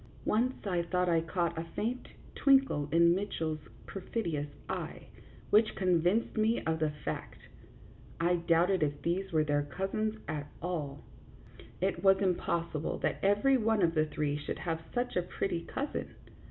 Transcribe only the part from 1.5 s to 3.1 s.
a faint twinkle